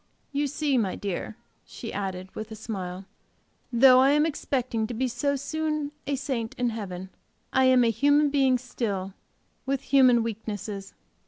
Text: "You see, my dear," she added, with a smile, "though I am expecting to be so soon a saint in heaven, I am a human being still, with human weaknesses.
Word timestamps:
"You 0.31 0.47
see, 0.47 0.79
my 0.79 0.95
dear," 0.95 1.37
she 1.63 1.93
added, 1.93 2.33
with 2.33 2.49
a 2.49 2.55
smile, 2.55 3.05
"though 3.71 3.99
I 3.99 4.09
am 4.13 4.25
expecting 4.25 4.87
to 4.87 4.95
be 4.95 5.07
so 5.07 5.35
soon 5.35 5.91
a 6.07 6.15
saint 6.15 6.55
in 6.55 6.71
heaven, 6.71 7.11
I 7.53 7.65
am 7.65 7.83
a 7.83 7.91
human 7.91 8.31
being 8.31 8.57
still, 8.57 9.13
with 9.67 9.81
human 9.81 10.23
weaknesses. 10.23 10.95